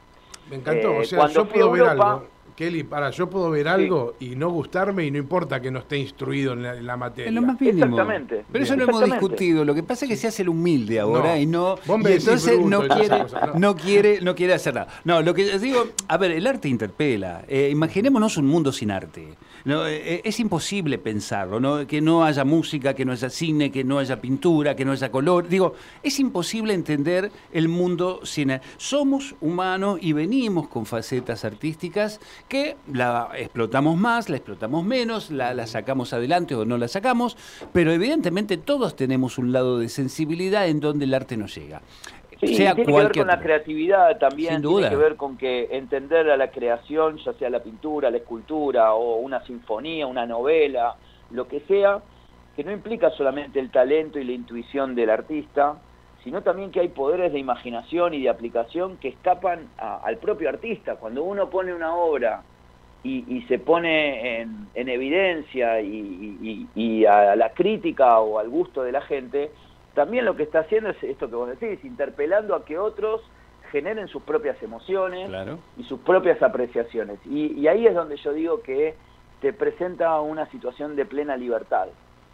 Me 0.50 0.58
encantó, 0.58 0.92
o 0.92 1.02
eh, 1.02 1.06
sea, 1.06 1.28
yo 1.28 1.46
puedo 1.46 1.72
ver 1.72 1.84
algo 1.84 2.26
Kelly, 2.60 2.84
para, 2.84 3.10
yo 3.12 3.30
puedo 3.30 3.50
ver 3.52 3.70
algo 3.70 4.16
y 4.20 4.36
no 4.36 4.50
gustarme 4.50 5.06
y 5.06 5.12
no 5.12 5.18
importa 5.18 5.62
que 5.62 5.72
no 5.72 5.80
esté 5.80 5.98
instruido 5.98 6.52
en 6.52 6.86
la, 6.86 6.98
materia. 6.98 7.30
Es 7.30 7.34
lo 7.34 7.42
más 7.42 7.62
mínimo. 7.62 7.86
Exactamente. 7.86 8.44
Pero 8.52 8.64
eso 8.66 8.76
lo 8.76 8.84
hemos 8.84 9.06
discutido. 9.06 9.64
Lo 9.64 9.74
que 9.74 9.82
pasa 9.82 10.04
es 10.04 10.12
que 10.12 10.18
se 10.18 10.28
hace 10.28 10.42
el 10.42 10.50
humilde 10.50 11.00
ahora 11.00 11.40
y 11.40 11.46
no. 11.46 11.78
Y 11.88 12.12
entonces 12.12 12.60
no 12.60 12.86
quiere, 12.86 13.26
no. 13.56 13.78
quiere, 13.78 14.20
no 14.20 14.36
quiere 14.36 14.56
hacer 14.56 14.74
nada. 14.74 14.90
No, 15.06 15.22
lo 15.22 15.34
que 15.34 15.46
les 15.46 15.62
digo, 15.62 15.88
a 16.10 16.18
ver, 16.18 16.32
el 16.32 16.46
arte 16.46 16.68
interpela. 16.68 17.46
Eh, 17.48 17.70
imaginémonos 17.72 18.36
un 18.36 18.48
mundo 18.48 18.74
sin 18.74 18.92
arte. 18.92 19.38
No, 19.64 19.88
eh, 19.88 20.16
eh, 20.16 20.22
es 20.26 20.40
imposible 20.42 20.98
pensarlo, 20.98 21.62
¿no? 21.62 21.88
que 21.88 22.02
no 22.02 22.26
haya 22.26 22.44
música, 22.44 22.94
que 22.94 23.06
no 23.06 23.14
haya 23.14 23.30
cine, 23.30 23.72
que 23.72 23.86
no 23.86 24.00
haya 24.00 24.20
pintura, 24.20 24.76
que 24.76 24.84
no 24.84 24.92
haya 24.92 25.10
color. 25.12 25.48
Digo, 25.48 25.76
es 26.04 26.20
imposible 26.20 26.74
entender 26.74 27.32
el 27.54 27.70
mundo 27.70 28.20
sin... 28.24 28.60
Somos 28.76 29.36
humanos 29.40 30.00
y 30.02 30.12
venimos 30.12 30.68
con 30.68 30.86
facetas 30.86 31.46
artísticas 31.46 32.20
que 32.50 32.76
la 32.92 33.30
explotamos 33.36 33.96
más, 33.96 34.30
la 34.30 34.38
explotamos 34.38 34.84
menos, 34.84 35.32
la, 35.32 35.54
la 35.54 35.68
sacamos 35.68 36.12
adelante 36.12 36.56
o 36.56 36.66
no 36.66 36.78
la 36.78 36.88
sacamos, 36.88 37.38
pero 37.72 37.92
evidentemente 37.92 38.58
todos 38.58 38.96
tenemos 38.96 39.38
un 39.38 39.54
lado 39.54 39.80
de 39.80 39.88
sensibilidad 39.88 40.68
en 40.68 40.80
donde 40.80 41.06
el 41.06 41.14
arte 41.14 41.38
nos 41.38 41.56
llega. 41.56 41.82
Sí, 42.40 42.56
tiene 42.56 42.74
que 42.74 42.92
ver 42.92 43.12
con 43.12 43.28
la 43.28 43.40
creatividad 43.40 44.18
también, 44.18 44.62
tiene 44.62 44.90
que 44.90 44.96
ver 44.96 45.16
con 45.18 45.38
que 45.38 45.68
entender 45.72 46.30
a 46.30 46.38
la 46.38 46.50
creación, 46.52 47.18
ya 47.18 47.34
sea 47.34 47.50
la 47.50 47.62
pintura, 47.62 48.10
la 48.10 48.18
escultura 48.18 48.94
o 48.94 49.18
una 49.18 49.46
sinfonía, 49.46 50.08
una 50.08 50.26
novela, 50.26 50.96
lo 51.32 51.50
que 51.50 51.60
sea, 51.62 52.00
que 52.56 52.64
no 52.64 52.72
implica 52.72 53.10
solamente 53.12 53.60
el 53.60 53.70
talento 53.72 54.20
y 54.20 54.24
la 54.24 54.32
intuición 54.32 54.96
del 54.96 55.10
artista, 55.10 55.76
sino 56.24 56.42
también 56.42 56.72
que 56.72 56.80
hay 56.82 56.90
poderes 56.90 57.32
de 57.32 57.40
imaginación 57.40 58.14
y 58.14 58.22
de 58.22 58.30
aplicación 58.30 58.98
que 58.98 59.10
escapan 59.10 59.70
al 59.78 60.18
propio 60.18 60.50
artista. 60.50 60.96
Cuando 60.96 61.24
uno 61.24 61.50
pone 61.50 61.74
una 61.74 61.96
obra 61.96 62.44
y, 63.04 63.42
se 63.48 63.60
pone 63.60 64.42
en, 64.42 64.68
evidencia 64.76 65.82
y 65.82 67.06
a 67.06 67.36
la 67.36 67.54
crítica 67.54 68.20
o 68.20 68.40
al 68.40 68.50
gusto 68.50 68.84
de 68.84 68.92
la 68.92 69.02
gente, 69.02 69.52
también 69.94 70.26
lo 70.26 70.36
que 70.36 70.44
está 70.44 70.60
haciendo 70.60 70.90
es 70.92 71.04
esto 71.04 71.30
que 71.30 71.36
vos 71.36 71.50
decís, 71.50 71.84
interpelando 71.84 72.56
a 72.56 72.64
que 72.64 72.78
otros 72.78 73.22
generen 73.72 74.08
sus 74.08 74.24
propias 74.24 74.62
emociones 74.64 75.30
y 75.78 75.84
sus 75.84 76.00
propias 76.00 76.42
apreciaciones. 76.42 77.20
Y, 77.26 77.68
ahí 77.68 77.86
es 77.86 77.94
donde 77.94 78.18
yo 78.18 78.34
digo 78.34 78.62
que 78.62 78.96
te 79.42 79.54
presenta 79.54 80.20
una 80.22 80.50
situación 80.52 80.96
de 80.96 81.06
plena 81.06 81.38
libertad, 81.38 81.88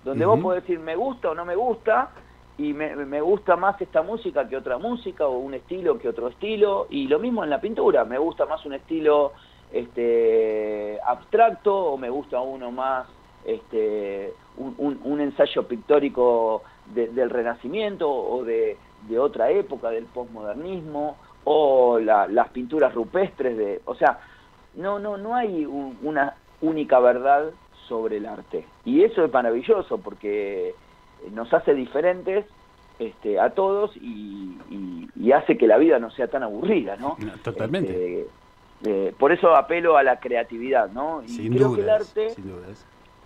donde 0.04 0.26
vos 0.26 0.40
podés 0.40 0.64
decir 0.64 0.80
me 0.80 0.96
gusta 0.96 1.32
o 1.32 1.36
no 1.36 1.46
me 1.46 1.56
gusta, 1.56 2.12
y 2.58 2.74
me, 2.74 2.96
me, 2.96 3.22
gusta 3.22 3.56
más 3.56 3.80
esta 3.82 4.02
música 4.02 4.48
que 4.48 4.58
otra 4.58 4.78
música, 4.78 5.28
o 5.28 5.38
un 5.40 5.54
estilo 5.54 6.00
que 6.00 6.10
otro 6.10 6.30
estilo, 6.30 6.88
y 6.90 7.08
lo 7.08 7.20
mismo 7.20 7.44
en 7.44 7.50
la 7.50 7.60
pintura, 7.60 8.06
me 8.06 8.18
gusta 8.18 8.46
más 8.46 8.66
un 8.66 8.74
estilo 8.74 9.34
este, 9.72 11.00
abstracto, 11.06 11.76
o 11.76 11.98
me 11.98 12.10
gusta 12.10 12.40
uno 12.40 12.72
más 12.72 13.08
este, 13.46 14.34
un, 14.58 15.00
un 15.04 15.22
ensayo 15.22 15.68
pictórico 15.68 16.64
del 16.94 17.30
Renacimiento 17.30 18.10
o 18.10 18.44
de, 18.44 18.78
otra 19.20 19.52
época, 19.52 19.90
del 19.90 20.06
posmodernismo, 20.06 21.18
o 21.44 22.00
las 22.00 22.50
pinturas 22.50 22.94
rupestres 22.94 23.56
de... 23.56 23.82
O 23.86 23.96
sea, 23.96 24.20
no, 24.76 24.98
no, 25.00 25.18
no 25.18 25.36
hay 25.36 25.66
una 25.66 26.36
única 26.62 27.00
verdad 27.00 27.52
sobre 27.88 28.18
el 28.18 28.26
arte. 28.26 28.66
Y 28.84 29.04
eso 29.04 29.24
es 29.24 29.32
maravilloso 29.32 30.00
porque 30.00 30.74
nos 31.32 31.54
hace 31.54 31.74
diferentes 31.74 32.46
este, 33.00 33.40
a 33.40 33.50
todos 33.52 33.96
y, 33.98 34.58
hace 35.34 35.58
que 35.58 35.68
la 35.68 35.78
vida 35.78 36.00
no 36.00 36.12
sea 36.12 36.28
tan 36.28 36.44
aburrida, 36.44 36.96
¿no? 36.96 37.18
Totalmente. 37.44 38.22
Este, 38.22 38.30
eh, 38.86 39.14
por 39.18 39.34
eso 39.34 39.54
apelo 39.54 39.98
a 39.98 40.04
la 40.04 40.20
creatividad, 40.20 40.90
¿no? 40.92 41.24
Y 41.28 41.50
creo 41.50 41.76
que 41.76 41.82
el 41.82 41.90
arte 41.90 42.28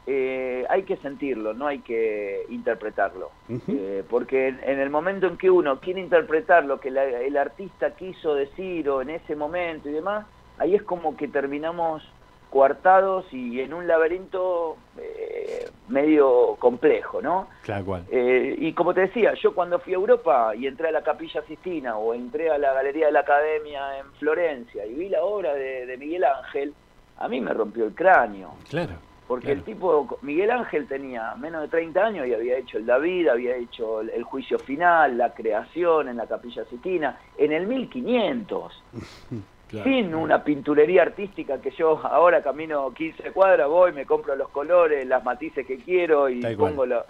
eh, 0.07 0.65
hay 0.69 0.83
que 0.83 0.97
sentirlo, 0.97 1.53
no 1.53 1.67
hay 1.67 1.79
que 1.79 2.45
interpretarlo. 2.49 3.29
Eh, 3.67 4.03
porque 4.09 4.47
en, 4.47 4.79
el 4.79 4.89
momento 4.89 5.27
en 5.27 5.37
que 5.37 5.51
uno 5.51 5.79
quiere 5.79 6.01
interpretar 6.01 6.65
lo 6.65 6.79
que 6.79 6.89
el 6.89 7.37
artista 7.37 7.91
quiso 7.91 8.33
decir 8.33 8.89
o 8.89 9.03
en 9.03 9.11
ese 9.11 9.35
momento 9.35 9.87
y 9.87 9.91
demás, 9.91 10.25
ahí 10.57 10.73
es 10.73 10.81
como 10.81 11.15
que 11.15 11.27
terminamos 11.27 12.01
coartados 12.49 13.25
y 13.31 13.61
en 13.61 13.73
un 13.73 13.87
laberinto 13.87 14.77
eh, 14.97 15.69
medio 15.87 16.55
complejo, 16.59 17.21
¿no? 17.21 17.47
Claro, 17.63 17.85
cual. 17.85 18.05
y 18.11 18.73
como 18.73 18.93
te 18.93 19.01
decía, 19.01 19.33
yo 19.35 19.53
cuando 19.53 19.79
fui 19.79 19.93
a 19.93 19.97
Europa 19.97 20.55
y 20.55 20.67
entré 20.67 20.89
a 20.89 20.91
la 20.91 21.03
Capilla 21.03 21.41
Sistina 21.43 21.97
o 21.97 22.13
entré 22.13 22.49
a 22.49 22.57
la 22.57 22.73
Galería 22.73 23.07
de 23.07 23.11
la 23.11 23.21
Academia 23.21 23.99
en 23.99 24.11
Florencia 24.13 24.85
y 24.85 24.93
vi 24.93 25.09
la 25.09 25.23
obra 25.23 25.53
de, 25.53 25.85
de 25.85 25.97
Miguel 25.97 26.23
Ángel, 26.23 26.73
a 27.17 27.27
mí 27.27 27.39
me 27.41 27.53
rompió 27.53 27.85
el 27.85 27.93
cráneo. 27.93 28.55
Claro. 28.69 28.95
Porque 29.29 29.51
el 29.51 29.61
tipo, 29.61 30.17
Miguel 30.23 30.49
Ángel 30.49 30.87
tenía 30.87 31.35
menos 31.35 31.61
de 31.61 31.67
30 31.67 32.03
años 32.03 32.25
y 32.25 32.33
había 32.33 32.57
hecho 32.57 32.79
el 32.79 32.87
David, 32.87 33.27
había 33.27 33.57
hecho 33.57 34.01
el, 34.01 34.23
juicio 34.23 34.57
final, 34.57 35.19
la 35.19 35.35
creación 35.35 36.09
en 36.09 36.17
la 36.17 36.25
Capilla 36.25 36.65
Sistina, 36.65 37.19
en 37.37 37.51
el 37.51 37.67
1500. 37.67 38.83
sin 39.69 40.15
una 40.15 40.43
pinturería 40.43 41.03
artística 41.03 41.61
que 41.61 41.71
yo 41.71 41.99
ahora 42.03 42.41
camino 42.41 42.93
15 42.93 43.31
cuadras, 43.31 43.67
voy, 43.67 43.91
me 43.91 44.05
compro 44.05 44.35
los 44.35 44.49
colores, 44.49 45.05
las 45.07 45.23
matices 45.23 45.65
que 45.65 45.77
quiero 45.77 46.29
y 46.29 46.41
pongo 46.55 46.85
lo... 46.85 47.05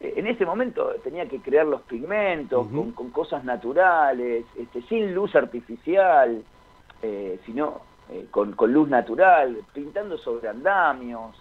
En 0.00 0.26
ese 0.26 0.46
momento 0.46 0.94
tenía 1.04 1.28
que 1.28 1.40
crear 1.40 1.66
los 1.66 1.82
pigmentos 1.82 2.66
con, 2.94 3.10
cosas 3.10 3.44
naturales, 3.44 4.46
este, 4.58 4.80
sin 4.82 5.14
luz 5.14 5.36
artificial, 5.36 6.42
eh, 7.02 7.38
sino 7.44 7.82
eh, 8.10 8.24
con, 8.30 8.52
con, 8.52 8.72
luz 8.72 8.88
natural, 8.88 9.58
pintando 9.74 10.16
sobre 10.16 10.48
andamios, 10.48 11.36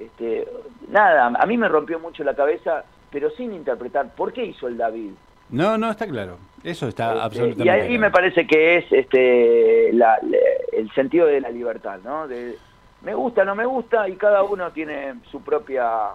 este, 0.00 0.48
nada, 0.88 1.26
a 1.26 1.46
mí 1.46 1.58
me 1.58 1.68
rompió 1.68 2.00
mucho 2.00 2.24
la 2.24 2.34
cabeza, 2.34 2.84
pero 3.10 3.28
sin 3.32 3.52
interpretar 3.52 4.14
por 4.14 4.32
qué 4.32 4.46
hizo 4.46 4.66
el 4.66 4.78
David. 4.78 5.12
No, 5.50 5.78
no, 5.78 5.90
está 5.90 6.06
claro. 6.06 6.38
Eso 6.62 6.88
está 6.88 7.12
este, 7.12 7.24
absolutamente 7.24 7.64
Y 7.64 7.68
ahí 7.68 7.98
me 7.98 8.10
parece 8.10 8.46
que 8.46 8.76
es 8.76 8.92
este 8.92 9.88
el 9.90 10.90
sentido 10.94 11.26
de 11.26 11.40
la 11.40 11.50
libertad, 11.50 12.00
¿no? 12.04 12.28
De, 12.28 12.56
me 13.02 13.14
gusta, 13.14 13.44
no 13.44 13.54
me 13.54 13.64
gusta, 13.64 14.08
y 14.08 14.16
cada 14.16 14.42
uno 14.42 14.70
tiene 14.72 15.14
su 15.30 15.42
propia 15.42 16.10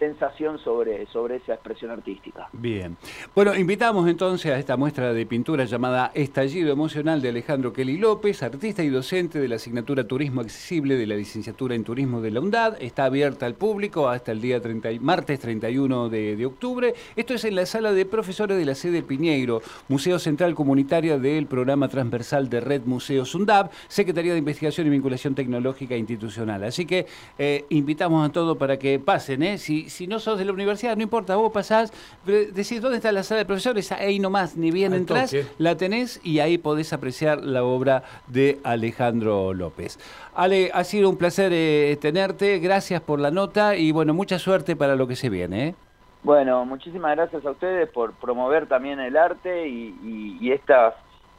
sensación 0.00 0.58
sobre, 0.58 1.06
sobre 1.06 1.36
esa 1.36 1.52
expresión 1.52 1.90
artística. 1.90 2.48
Bien. 2.52 2.96
Bueno, 3.34 3.54
invitamos 3.54 4.08
entonces 4.08 4.50
a 4.50 4.58
esta 4.58 4.78
muestra 4.78 5.12
de 5.12 5.26
pintura 5.26 5.66
llamada 5.66 6.10
Estallido 6.14 6.72
Emocional 6.72 7.20
de 7.20 7.28
Alejandro 7.28 7.72
Kelly 7.74 7.98
López, 7.98 8.42
artista 8.42 8.82
y 8.82 8.88
docente 8.88 9.38
de 9.38 9.46
la 9.46 9.56
asignatura 9.56 10.04
Turismo 10.04 10.40
Accesible 10.40 10.96
de 10.96 11.06
la 11.06 11.16
licenciatura 11.16 11.74
en 11.74 11.84
Turismo 11.84 12.22
de 12.22 12.30
la 12.30 12.40
UNDAD. 12.40 12.82
Está 12.82 13.04
abierta 13.04 13.44
al 13.44 13.54
público 13.54 14.08
hasta 14.08 14.32
el 14.32 14.40
día 14.40 14.60
30, 14.60 14.88
martes 15.00 15.38
31 15.38 16.08
de, 16.08 16.34
de 16.34 16.46
octubre. 16.46 16.94
Esto 17.14 17.34
es 17.34 17.44
en 17.44 17.56
la 17.56 17.66
sala 17.66 17.92
de 17.92 18.06
profesores 18.06 18.56
de 18.56 18.64
la 18.64 18.74
sede 18.74 19.02
Piñeiro, 19.02 19.60
Museo 19.88 20.18
Central 20.18 20.54
Comunitaria 20.54 21.18
del 21.18 21.46
Programa 21.46 21.88
Transversal 21.88 22.48
de 22.48 22.60
Red 22.60 22.82
Museos 22.86 23.34
UNDAB, 23.34 23.70
Secretaría 23.88 24.32
de 24.32 24.38
Investigación 24.38 24.86
y 24.86 24.90
Vinculación 24.90 25.34
Tecnológica 25.34 25.94
Institucional. 25.94 26.64
Así 26.64 26.86
que 26.86 27.06
eh, 27.38 27.66
invitamos 27.68 28.26
a 28.26 28.32
todos 28.32 28.56
para 28.56 28.78
que 28.78 28.98
pasen, 28.98 29.42
¿eh? 29.42 29.58
Si, 29.58 29.89
si 29.90 30.06
no 30.06 30.18
sos 30.18 30.38
de 30.38 30.44
la 30.44 30.52
universidad, 30.52 30.96
no 30.96 31.02
importa, 31.02 31.36
vos 31.36 31.52
pasás, 31.52 31.92
decís, 32.24 32.80
¿dónde 32.80 32.96
está 32.96 33.12
la 33.12 33.22
sala 33.22 33.40
de 33.40 33.44
profesores? 33.44 33.92
Ahí 33.92 34.18
nomás, 34.18 34.56
ni 34.56 34.70
bien 34.70 34.94
entras, 34.94 35.34
la 35.58 35.76
tenés 35.76 36.20
y 36.24 36.38
ahí 36.38 36.58
podés 36.58 36.92
apreciar 36.92 37.42
la 37.42 37.64
obra 37.64 38.02
de 38.26 38.58
Alejandro 38.64 39.52
López. 39.52 39.98
Ale, 40.34 40.70
ha 40.72 40.84
sido 40.84 41.10
un 41.10 41.16
placer 41.16 41.52
eh, 41.52 41.98
tenerte, 42.00 42.58
gracias 42.60 43.00
por 43.02 43.20
la 43.20 43.30
nota 43.30 43.76
y 43.76 43.92
bueno, 43.92 44.14
mucha 44.14 44.38
suerte 44.38 44.76
para 44.76 44.96
lo 44.96 45.06
que 45.06 45.16
se 45.16 45.28
viene. 45.28 45.68
¿eh? 45.68 45.74
Bueno, 46.22 46.64
muchísimas 46.64 47.16
gracias 47.16 47.44
a 47.44 47.50
ustedes 47.50 47.88
por 47.88 48.12
promover 48.14 48.66
también 48.66 49.00
el 49.00 49.16
arte 49.16 49.68
y, 49.68 50.38
y, 50.40 50.52
esta, 50.52 50.94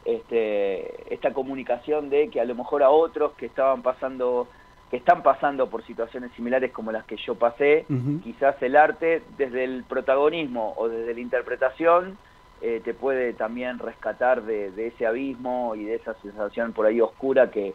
este, 0.06 1.14
esta 1.14 1.34
comunicación 1.34 2.10
de 2.10 2.30
que 2.30 2.42
a 2.42 2.46
lo 2.46 2.56
mejor 2.56 2.82
a 2.84 2.90
otros 2.90 3.34
que 3.34 3.46
estaban 3.46 3.84
pasando 3.84 4.48
que 4.92 4.98
están 4.98 5.24
pasando 5.24 5.70
por 5.70 5.86
situaciones 5.86 6.32
similares 6.34 6.74
como 6.74 6.92
las 6.92 7.06
que 7.06 7.16
yo 7.16 7.36
pasé, 7.36 7.86
quizás 8.24 8.62
el 8.62 8.76
arte 8.76 9.24
desde 9.38 9.64
el 9.64 9.86
protagonismo 9.86 10.74
o 10.76 10.90
desde 10.90 11.14
la 11.14 11.20
interpretación 11.22 12.18
eh, 12.62 12.82
te 12.84 12.94
puede 12.94 13.32
también 13.32 13.80
rescatar 13.80 14.44
de, 14.44 14.88
ese 14.88 15.08
abismo 15.08 15.76
y 15.76 15.86
de 15.86 15.96
esa 15.96 16.14
sensación 16.16 16.74
por 16.74 16.88
ahí 16.88 17.00
oscura 17.00 17.50
que, 17.50 17.74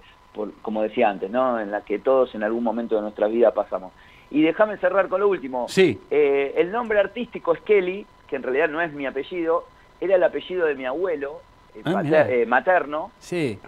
como 0.60 0.82
decía 0.82 1.08
antes, 1.08 1.30
¿no? 1.30 1.58
en 1.58 1.70
la 1.70 1.80
que 1.80 1.98
todos 1.98 2.34
en 2.34 2.42
algún 2.42 2.62
momento 2.62 2.96
de 2.96 3.00
nuestra 3.00 3.28
vida 3.28 3.50
pasamos. 3.54 3.94
Y 4.30 4.42
déjame 4.42 4.76
cerrar 4.76 5.08
con 5.08 5.20
lo 5.20 5.28
último. 5.28 5.68
Sí. 5.70 5.98
Eh, 6.10 6.52
el 6.58 6.70
nombre 6.70 7.00
artístico 7.00 7.54
es 7.54 7.62
Kelly, 7.62 8.06
que 8.28 8.36
en 8.36 8.42
realidad 8.42 8.68
no 8.68 8.82
es 8.82 8.92
mi 8.92 9.06
apellido, 9.06 9.64
era 10.02 10.16
el 10.16 10.22
apellido 10.22 10.66
de 10.66 10.74
mi 10.74 10.84
abuelo 10.84 11.40
eh, 11.74 11.80
ah, 11.86 12.02
materno. 12.46 13.10
Sí. 13.20 13.58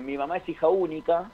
mi 0.00 0.16
mamá 0.16 0.38
es 0.38 0.48
hija 0.48 0.68
única 0.68 1.30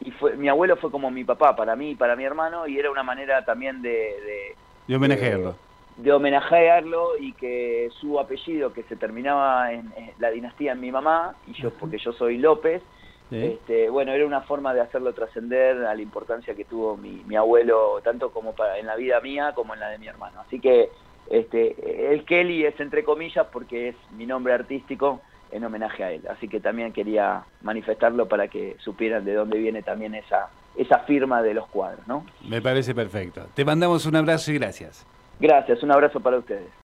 y 0.00 0.10
fue 0.12 0.36
mi 0.36 0.48
abuelo 0.48 0.76
fue 0.76 0.90
como 0.90 1.10
mi 1.10 1.24
papá 1.24 1.56
para 1.56 1.76
mí 1.76 1.90
y 1.90 1.94
para 1.94 2.16
mi 2.16 2.24
hermano 2.24 2.66
y 2.66 2.78
era 2.78 2.90
una 2.90 3.02
manera 3.02 3.44
también 3.44 3.82
de 3.82 4.54
de, 4.86 4.96
homenajearlo. 4.96 5.56
de, 5.96 6.12
homenajearlo 6.12 7.18
y 7.18 7.32
que 7.32 7.90
su 8.00 8.18
apellido 8.20 8.72
que 8.72 8.84
se 8.84 8.96
terminaba 8.96 9.72
en, 9.72 9.92
la 10.18 10.30
dinastía 10.30 10.72
en 10.72 10.80
mi 10.80 10.92
mamá 10.92 11.34
y 11.46 11.54
yo 11.54 11.70
porque 11.70 11.98
yo 11.98 12.12
soy 12.12 12.38
López 12.38 12.82
este, 13.30 13.90
bueno 13.90 14.12
era 14.12 14.24
una 14.24 14.40
forma 14.40 14.72
de 14.72 14.80
hacerlo 14.80 15.12
trascender 15.12 15.84
a 15.84 15.94
la 15.94 16.00
importancia 16.00 16.54
que 16.54 16.64
tuvo 16.64 16.96
mi, 16.96 17.22
mi 17.26 17.36
abuelo 17.36 18.00
tanto 18.02 18.30
como 18.30 18.54
para, 18.54 18.78
en 18.78 18.86
la 18.86 18.96
vida 18.96 19.20
mía 19.20 19.52
como 19.54 19.74
en 19.74 19.80
la 19.80 19.90
de 19.90 19.98
mi 19.98 20.08
hermano. 20.08 20.40
Así 20.40 20.60
que 20.60 20.88
este 21.28 22.14
el 22.14 22.24
Kelly 22.24 22.64
es 22.64 22.80
entre 22.80 23.04
comillas 23.04 23.46
porque 23.52 23.88
es 23.88 23.96
mi 24.16 24.24
nombre 24.24 24.54
artístico 24.54 25.20
en 25.50 25.64
homenaje 25.64 26.04
a 26.04 26.12
él. 26.12 26.22
Así 26.28 26.48
que 26.48 26.60
también 26.60 26.92
quería 26.92 27.44
manifestarlo 27.62 28.28
para 28.28 28.48
que 28.48 28.76
supieran 28.78 29.24
de 29.24 29.34
dónde 29.34 29.58
viene 29.58 29.82
también 29.82 30.14
esa, 30.14 30.48
esa 30.76 31.00
firma 31.00 31.42
de 31.42 31.54
los 31.54 31.66
cuadros, 31.68 32.06
¿no? 32.06 32.24
Me 32.48 32.60
parece 32.62 32.94
perfecto. 32.94 33.46
Te 33.54 33.64
mandamos 33.64 34.06
un 34.06 34.16
abrazo 34.16 34.52
y 34.52 34.58
gracias. 34.58 35.06
Gracias, 35.40 35.82
un 35.82 35.92
abrazo 35.92 36.20
para 36.20 36.38
ustedes. 36.38 36.68